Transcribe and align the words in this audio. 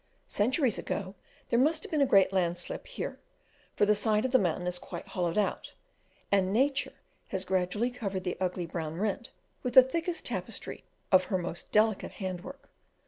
Centuries 0.27 0.79
ago 0.79 1.13
there 1.51 1.59
must 1.59 1.83
have 1.83 1.91
been 1.91 2.01
a 2.01 2.07
great 2.07 2.33
landslip 2.33 2.87
here, 2.87 3.19
for 3.75 3.85
the 3.85 3.93
side 3.93 4.25
of 4.25 4.31
the 4.31 4.39
mountain 4.39 4.65
is 4.65 4.79
quite 4.79 5.05
hollowed 5.09 5.37
out, 5.37 5.73
and 6.31 6.51
Nature 6.51 6.93
has 7.27 7.45
gradually 7.45 7.91
covered 7.91 8.23
the 8.23 8.35
ugly 8.39 8.65
brown 8.65 8.95
rent 8.97 9.29
with 9.61 9.75
the 9.75 9.83
thickest 9.83 10.25
tapestry 10.25 10.83
of 11.11 11.25
her 11.25 11.37
most 11.37 11.71
delicate 11.71 12.13
handiwork. 12.13 12.67